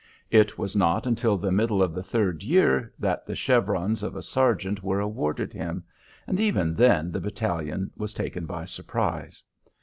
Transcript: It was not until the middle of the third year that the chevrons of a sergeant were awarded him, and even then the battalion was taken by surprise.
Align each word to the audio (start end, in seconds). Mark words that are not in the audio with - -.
It 0.31 0.57
was 0.57 0.75
not 0.75 1.05
until 1.05 1.37
the 1.37 1.51
middle 1.51 1.83
of 1.83 1.93
the 1.93 2.01
third 2.01 2.41
year 2.41 2.91
that 2.97 3.23
the 3.27 3.35
chevrons 3.35 4.01
of 4.01 4.15
a 4.15 4.23
sergeant 4.23 4.81
were 4.81 4.99
awarded 4.99 5.53
him, 5.53 5.83
and 6.25 6.39
even 6.39 6.73
then 6.73 7.11
the 7.11 7.21
battalion 7.21 7.91
was 7.95 8.11
taken 8.15 8.47
by 8.47 8.65
surprise. 8.65 9.43